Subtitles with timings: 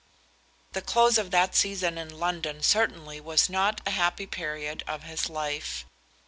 [0.71, 5.29] The close of that season in London certainly was not a happy period of his
[5.29, 5.85] life.